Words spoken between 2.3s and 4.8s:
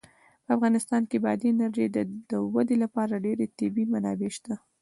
د ودې لپاره ډېرې طبیعي منابع شته دي.